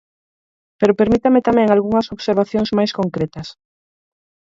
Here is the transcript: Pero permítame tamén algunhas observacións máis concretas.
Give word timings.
Pero 0.79 0.97
permítame 0.99 1.39
tamén 1.47 1.67
algunhas 1.69 2.11
observacións 2.15 2.69
máis 2.77 2.91
concretas. 2.99 3.47